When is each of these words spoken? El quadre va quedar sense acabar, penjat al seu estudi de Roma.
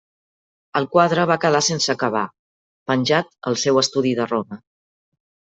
El 0.79 0.87
quadre 0.95 1.25
va 1.31 1.37
quedar 1.43 1.61
sense 1.67 1.91
acabar, 1.95 2.25
penjat 2.93 3.31
al 3.53 3.61
seu 3.65 3.81
estudi 3.83 4.19
de 4.23 4.29
Roma. 4.33 4.63